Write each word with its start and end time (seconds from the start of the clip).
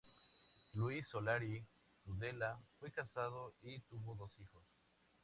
Luis 0.73 1.03
Solari 1.07 1.63
Tudela 2.03 2.59
fue 2.79 2.89
casado 2.91 3.53
y 3.61 3.81
tuvo 3.81 4.15
dos 4.15 4.31
hijos. 4.39 4.63